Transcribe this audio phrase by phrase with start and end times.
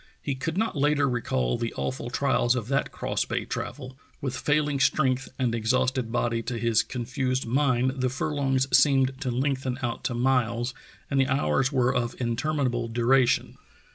[0.19, 3.99] He could not later recall the awful trials of that cross bay travel.
[4.19, 9.77] With failing strength and exhausted body, to his confused mind the furlongs seemed to lengthen
[9.83, 10.73] out to miles
[11.11, 13.59] and the hours were of interminable du ration.